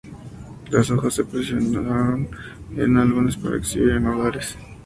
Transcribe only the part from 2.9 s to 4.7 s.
álbumes para exhibir en hogares.